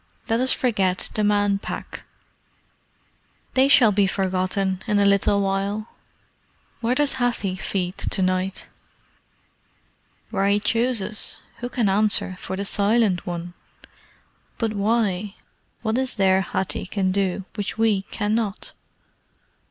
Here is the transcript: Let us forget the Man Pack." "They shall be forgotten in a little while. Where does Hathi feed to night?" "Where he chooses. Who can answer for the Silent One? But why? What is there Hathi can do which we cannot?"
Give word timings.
Let 0.27 0.39
us 0.39 0.51
forget 0.51 1.11
the 1.13 1.23
Man 1.23 1.59
Pack." 1.59 2.01
"They 3.53 3.67
shall 3.69 3.91
be 3.91 4.07
forgotten 4.07 4.81
in 4.87 4.97
a 4.97 5.05
little 5.05 5.41
while. 5.41 5.89
Where 6.79 6.95
does 6.95 7.17
Hathi 7.17 7.55
feed 7.57 7.99
to 7.99 8.21
night?" 8.23 8.65
"Where 10.31 10.47
he 10.47 10.59
chooses. 10.59 11.41
Who 11.59 11.69
can 11.69 11.87
answer 11.87 12.35
for 12.39 12.55
the 12.55 12.65
Silent 12.65 13.27
One? 13.27 13.53
But 14.57 14.73
why? 14.73 15.35
What 15.83 15.99
is 15.99 16.15
there 16.15 16.41
Hathi 16.41 16.87
can 16.87 17.11
do 17.11 17.45
which 17.53 17.77
we 17.77 18.01
cannot?" 18.01 18.73